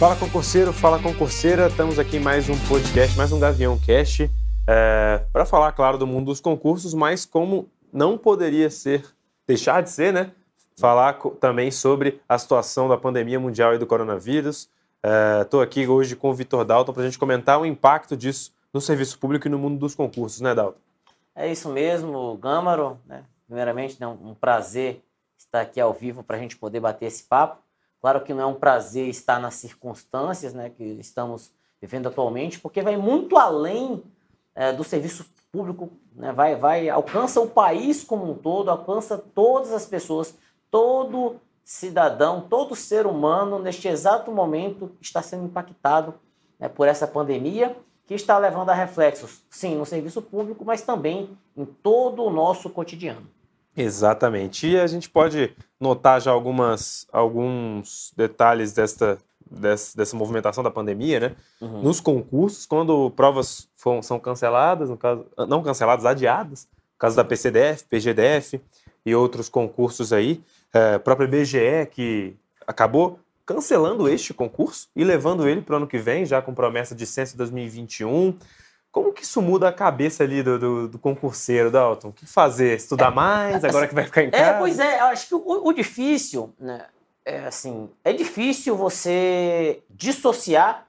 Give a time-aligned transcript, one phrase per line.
[0.00, 4.30] Fala concurseiro, fala concurseira, estamos aqui em mais um podcast, mais um Gavião Cast,
[4.66, 9.04] é, para falar, claro, do mundo dos concursos, mas como não poderia ser,
[9.46, 10.32] deixar de ser, né?
[10.78, 14.70] Falar também sobre a situação da pandemia mundial e do coronavírus.
[15.42, 18.54] Estou é, aqui hoje com o Vitor Dalton para a gente comentar o impacto disso
[18.72, 20.80] no serviço público e no mundo dos concursos, né, Dalton?
[21.36, 22.98] É isso mesmo, Gâmaro.
[23.04, 23.22] Né?
[23.46, 25.02] Primeiramente, né, um prazer
[25.36, 27.58] estar aqui ao vivo para a gente poder bater esse papo.
[28.00, 32.82] Claro que não é um prazer estar nas circunstâncias né, que estamos vivendo atualmente, porque
[32.82, 34.02] vai muito além
[34.54, 39.72] é, do serviço público, né, vai, vai, alcança o país como um todo, alcança todas
[39.72, 40.34] as pessoas,
[40.70, 46.14] todo cidadão, todo ser humano, neste exato momento, está sendo impactado
[46.58, 51.30] né, por essa pandemia, que está levando a reflexos, sim, no serviço público, mas também
[51.56, 53.26] em todo o nosso cotidiano.
[53.76, 54.66] Exatamente.
[54.66, 59.18] E a gente pode notar já algumas, alguns detalhes desta,
[59.50, 61.36] dessa, dessa movimentação da pandemia, né?
[61.60, 61.82] Uhum.
[61.82, 67.24] Nos concursos, quando provas foram, são canceladas, no caso, não canceladas, adiadas, no caso da
[67.24, 68.60] PCDF, PGDF
[69.04, 70.42] e outros concursos aí,
[70.74, 75.86] é, a própria BGE que acabou cancelando este concurso e levando ele para o ano
[75.86, 78.36] que vem, já com promessa de censo 2021.
[78.92, 82.08] Como que isso muda a cabeça ali do, do, do concurseiro, Dalton?
[82.08, 82.76] O que fazer?
[82.76, 84.50] Estudar é, mais agora que vai ficar em é, casa?
[84.50, 86.86] É, pois é, acho que o, o difícil, né,
[87.24, 90.88] é assim, é difícil você dissociar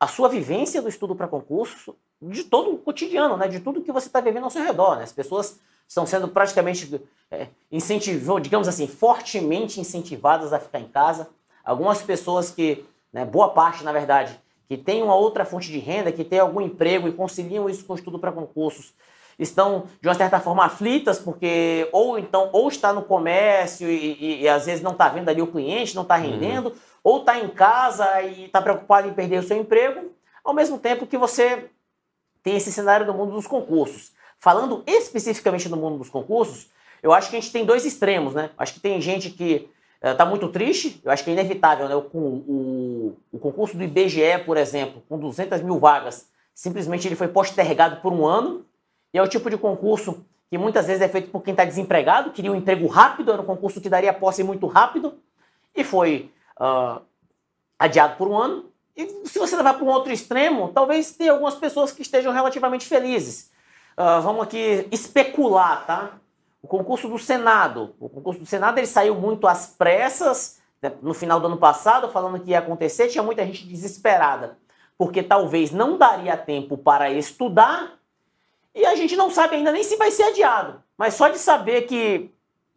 [0.00, 3.92] a sua vivência do estudo para concurso de todo o cotidiano, né, de tudo que
[3.92, 4.96] você está vivendo ao seu redor.
[4.96, 5.02] Né?
[5.02, 11.28] As pessoas estão sendo praticamente é, incentivadas, digamos assim, fortemente incentivadas a ficar em casa.
[11.64, 16.12] Algumas pessoas que, né, boa parte, na verdade, que tem uma outra fonte de renda,
[16.12, 18.92] que tem algum emprego e conciliam isso com estudo para concursos,
[19.38, 24.42] estão de uma certa forma aflitas porque ou então ou está no comércio e, e,
[24.42, 26.22] e às vezes não está vendo ali o cliente, não está uhum.
[26.22, 26.76] rendendo, uhum.
[27.02, 30.12] ou está em casa e está preocupado em perder o seu emprego,
[30.44, 31.70] ao mesmo tempo que você
[32.42, 34.12] tem esse cenário do mundo dos concursos.
[34.38, 36.68] Falando especificamente do mundo dos concursos,
[37.02, 38.50] eu acho que a gente tem dois extremos, né?
[38.58, 39.68] Acho que tem gente que
[40.02, 41.96] está muito triste, eu acho que é inevitável, né?
[41.96, 47.28] O, o, o, concurso do IBGE, por exemplo, com 200 mil vagas, simplesmente ele foi
[47.28, 48.64] postergado por um ano,
[49.12, 52.30] e é o tipo de concurso que muitas vezes é feito por quem está desempregado,
[52.30, 55.14] queria um emprego rápido, era um concurso que daria posse muito rápido,
[55.74, 56.30] e foi
[56.60, 57.00] uh,
[57.78, 58.64] adiado por um ano.
[58.96, 62.86] E se você levar para um outro extremo, talvez tenha algumas pessoas que estejam relativamente
[62.86, 63.50] felizes.
[63.96, 66.12] Uh, vamos aqui especular, tá?
[66.68, 67.94] O concurso do Senado.
[67.98, 72.10] O concurso do Senado ele saiu muito às pressas né, no final do ano passado,
[72.10, 73.08] falando que ia acontecer.
[73.08, 74.58] Tinha muita gente desesperada,
[74.98, 77.98] porque talvez não daria tempo para estudar.
[78.74, 80.82] E a gente não sabe ainda nem se vai ser adiado.
[80.94, 82.30] Mas só de saber que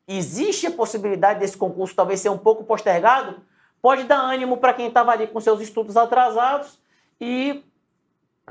[0.07, 3.41] existe a possibilidade desse concurso talvez ser um pouco postergado,
[3.81, 6.79] pode dar ânimo para quem estava ali com seus estudos atrasados
[7.19, 7.61] e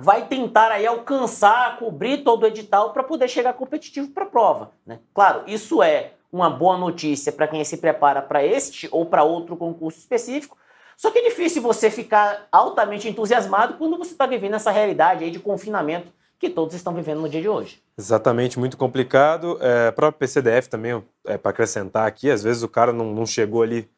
[0.01, 4.73] vai tentar aí alcançar, cobrir todo o edital para poder chegar competitivo para a prova.
[4.87, 4.99] Né?
[5.15, 9.57] Claro, isso é uma boa notícia para quem se prepara para este ou para outro
[9.57, 10.57] concurso específico.
[10.97, 15.31] Só que é difícil você ficar altamente entusiasmado quando você está vivendo essa realidade aí
[15.31, 17.83] de confinamento que todos estão vivendo no dia de hoje.
[17.99, 19.59] Exatamente, muito complicado.
[19.61, 23.63] É, o PCDF também, é, para acrescentar aqui, às vezes o cara não, não chegou
[23.63, 23.89] ali,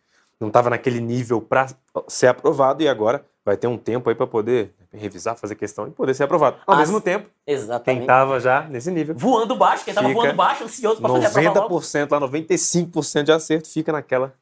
[0.41, 1.69] não estava naquele nível para
[2.09, 5.91] ser aprovado e agora vai ter um tempo aí para poder revisar, fazer questão e
[5.91, 6.59] poder ser aprovado.
[6.67, 6.81] Ao As...
[6.81, 7.85] mesmo tempo, Exatamente.
[7.85, 9.15] quem estava já nesse nível.
[9.17, 11.71] Voando baixo, quem estava voando baixo, ansioso para fazer a prova.
[11.71, 14.35] 90% lá, 95% de acerto fica naquela.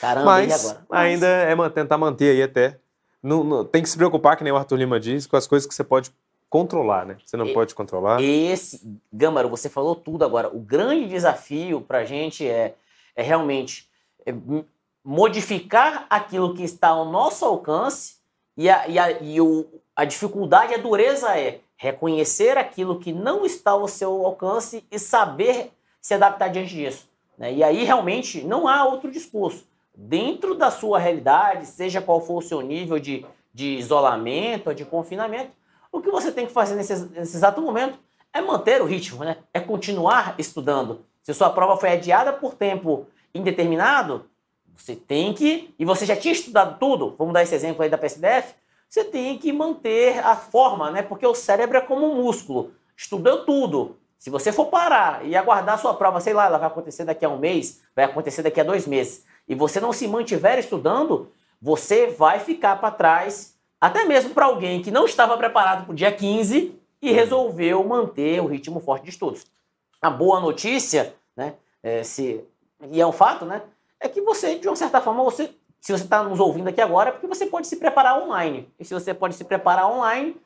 [0.00, 0.86] Caramba, Mas, agora?
[0.88, 1.00] Mas...
[1.00, 2.78] ainda é tentar manter aí até.
[3.22, 5.66] Não, não, tem que se preocupar, que nem o Arthur Lima diz, com as coisas
[5.66, 6.10] que você pode
[6.48, 7.16] controlar, né?
[7.24, 8.22] Você não e, pode controlar.
[8.22, 8.80] Esse,
[9.12, 10.48] Gâmaro, você falou tudo agora.
[10.48, 12.74] O grande desafio para a gente é,
[13.14, 13.88] é realmente
[14.24, 14.32] é
[15.04, 18.19] modificar aquilo que está ao nosso alcance
[18.60, 19.66] e a, e a, e o,
[19.96, 25.72] a dificuldade, a dureza é reconhecer aquilo que não está ao seu alcance e saber
[25.98, 27.08] se adaptar diante disso.
[27.38, 27.54] Né?
[27.54, 29.66] E aí realmente não há outro discurso.
[29.94, 33.24] Dentro da sua realidade, seja qual for o seu nível de,
[33.54, 35.52] de isolamento, de confinamento,
[35.90, 37.98] o que você tem que fazer nesse, nesse exato momento
[38.30, 39.38] é manter o ritmo, né?
[39.54, 41.06] é continuar estudando.
[41.22, 44.26] Se sua prova foi adiada por tempo indeterminado,
[44.80, 47.98] você tem que, e você já tinha estudado tudo, vamos dar esse exemplo aí da
[47.98, 48.54] PSDF,
[48.88, 51.02] você tem que manter a forma, né?
[51.02, 52.72] Porque o cérebro é como um músculo.
[52.96, 53.96] Estudou tudo.
[54.18, 57.24] Se você for parar e aguardar a sua prova, sei lá, ela vai acontecer daqui
[57.24, 61.30] a um mês, vai acontecer daqui a dois meses, e você não se mantiver estudando,
[61.60, 65.94] você vai ficar para trás, até mesmo para alguém que não estava preparado para o
[65.94, 69.46] dia 15 e resolveu manter o ritmo forte de estudos.
[70.02, 72.44] A boa notícia, né, é, se,
[72.90, 73.62] e é um fato, né,
[74.00, 75.50] é que você, de uma certa forma, você
[75.80, 78.68] Se você está nos ouvindo aqui agora, é porque você pode se preparar online.
[78.78, 80.36] E se você pode se preparar online,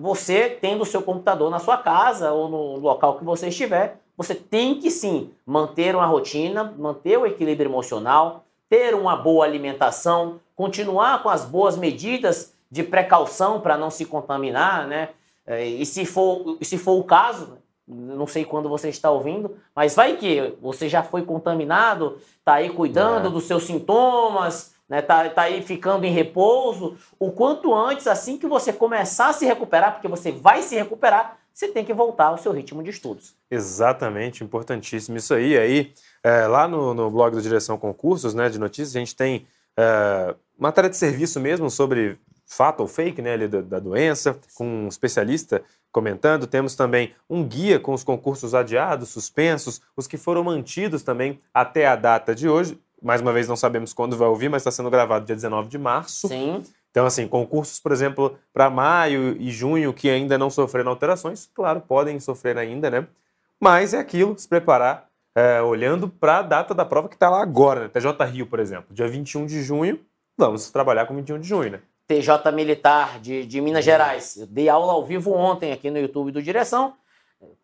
[0.00, 4.34] você tendo o seu computador na sua casa ou no local que você estiver, você
[4.34, 11.22] tem que sim manter uma rotina, manter o equilíbrio emocional, ter uma boa alimentação, continuar
[11.22, 15.10] com as boas medidas de precaução para não se contaminar, né?
[15.46, 19.94] É, e se for, se for o caso, não sei quando você está ouvindo, mas
[19.94, 23.30] vai que você já foi contaminado, está aí cuidando é.
[23.30, 25.00] dos seus sintomas, né?
[25.00, 26.96] Tá, tá aí ficando em repouso.
[27.18, 31.38] O quanto antes, assim que você começar a se recuperar, porque você vai se recuperar,
[31.52, 33.34] você tem que voltar ao seu ritmo de estudos.
[33.50, 35.58] Exatamente, importantíssimo isso aí.
[35.58, 35.92] Aí,
[36.22, 39.46] é, lá no, no blog do Direção Concursos, né, de notícias, a gente tem
[39.76, 42.18] é, matéria de serviço mesmo sobre
[42.52, 46.46] fato ou fake, né, ali da, da, doença, com um especialista comentando.
[46.46, 51.86] Temos também um guia com os concursos adiados, suspensos, os que foram mantidos também até
[51.86, 52.78] a data de hoje.
[53.02, 55.78] Mais uma vez, não sabemos quando vai ouvir, mas está sendo gravado dia 19 de
[55.78, 56.28] março.
[56.28, 56.62] Sim.
[56.90, 61.80] Então, assim, concursos, por exemplo, para maio e junho que ainda não sofreram alterações, claro,
[61.80, 63.06] podem sofrer ainda, né?
[63.58, 67.40] Mas é aquilo, se preparar, é, olhando para a data da prova que está lá
[67.40, 67.88] agora, né?
[67.88, 69.98] TJ Rio, por exemplo, dia 21 de junho,
[70.36, 71.80] vamos trabalhar com 21 de junho, né?
[72.12, 74.36] TJ Militar de, de Minas Gerais.
[74.36, 76.94] Eu dei aula ao vivo ontem aqui no YouTube do Direção.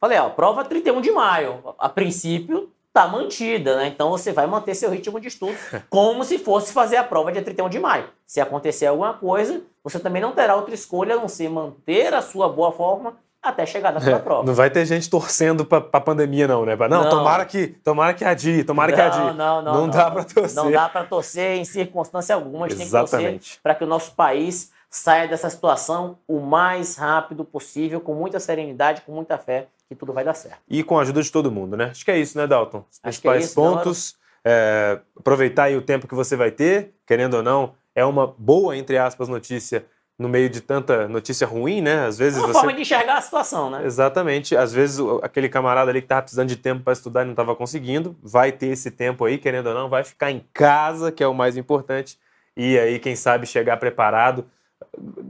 [0.01, 1.63] Falei, ó, prova 31 de maio.
[1.79, 3.89] A princípio, está mantida, né?
[3.89, 5.55] Então você vai manter seu ritmo de estudo
[5.91, 8.09] como se fosse fazer a prova dia 31 de maio.
[8.27, 12.23] Se acontecer alguma coisa, você também não terá outra escolha a não ser manter a
[12.23, 14.45] sua boa forma até chegar na sua é, prova.
[14.45, 16.77] Não vai ter gente torcendo para a pandemia não, né?
[16.77, 19.19] Não, não, tomara que, tomara que adie, tomara não, que adie.
[19.19, 19.75] Não, não, não.
[19.75, 20.57] Não dá para torcer.
[20.57, 22.67] Não dá para torcer em circunstância alguma.
[22.67, 23.29] A gente Exatamente.
[23.29, 28.01] tem que torcer para que o nosso país saia dessa situação o mais rápido possível,
[28.01, 30.59] com muita serenidade, com muita fé que tudo vai dar certo.
[30.69, 31.87] E com a ajuda de todo mundo, né?
[31.91, 32.85] Acho que é isso, né, Dalton?
[32.91, 34.17] Os principais é isso, pontos.
[34.45, 38.77] É, aproveitar aí o tempo que você vai ter, querendo ou não, é uma boa,
[38.77, 39.85] entre aspas, notícia
[40.19, 42.07] no meio de tanta notícia ruim, né?
[42.07, 42.55] Às vezes é uma você...
[42.55, 43.87] forma de enxergar a situação, né?
[43.87, 44.57] Exatamente.
[44.57, 47.55] Às vezes aquele camarada ali que estava precisando de tempo para estudar e não estava
[47.55, 51.29] conseguindo, vai ter esse tempo aí, querendo ou não, vai ficar em casa, que é
[51.29, 52.19] o mais importante,
[52.57, 54.45] e aí, quem sabe, chegar preparado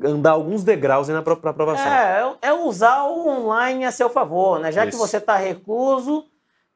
[0.04, 1.92] andar alguns degraus para a aprovação.
[1.92, 4.72] É, é usar o online a seu favor, né?
[4.72, 4.92] Já Isso.
[4.92, 6.24] que você está recluso,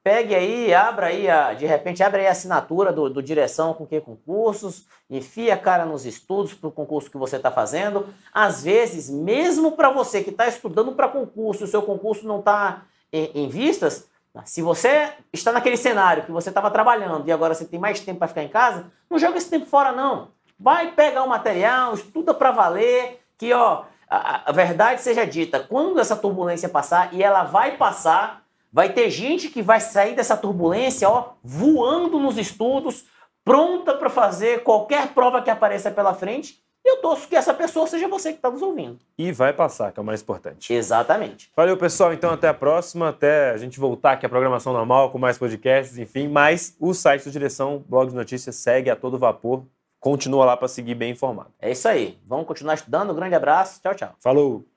[0.02, 3.86] pegue aí, abra aí, a, de repente, abre aí a assinatura do, do Direção com
[3.86, 8.06] que concursos, enfia a cara nos estudos para o concurso que você está fazendo.
[8.32, 12.84] Às vezes, mesmo para você que está estudando para concurso o seu concurso não está
[13.12, 14.08] em, em vistas,
[14.44, 18.18] se você está naquele cenário que você estava trabalhando e agora você tem mais tempo
[18.18, 20.28] para ficar em casa, não joga esse tempo fora, não.
[20.58, 26.00] Vai pegar o material, estuda para valer, que ó, a, a, verdade seja dita, quando
[26.00, 28.41] essa turbulência passar, e ela vai passar,
[28.72, 33.04] vai ter gente que vai sair dessa turbulência, ó, voando nos estudos,
[33.44, 36.62] pronta para fazer qualquer prova que apareça pela frente.
[36.84, 38.98] E eu torço que essa pessoa seja você que está nos ouvindo.
[39.16, 40.72] E vai passar, que é o mais importante.
[40.72, 41.48] Exatamente.
[41.54, 42.12] Valeu, pessoal.
[42.12, 43.10] Então, até a próxima.
[43.10, 46.26] Até a gente voltar aqui à programação normal, com mais podcasts, enfim.
[46.26, 49.64] Mas o site do Direção, blog de notícias, segue a todo vapor
[50.02, 51.50] continua lá para seguir bem informado.
[51.60, 52.18] É isso aí.
[52.26, 53.12] Vamos continuar estudando.
[53.12, 53.80] Um grande abraço.
[53.80, 54.14] Tchau, tchau.
[54.18, 54.71] Falou!